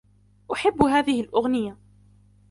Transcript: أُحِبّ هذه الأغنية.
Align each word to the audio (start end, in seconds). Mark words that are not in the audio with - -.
أُحِبّ 0.51 0.83
هذه 0.83 1.21
الأغنية. 1.21 1.77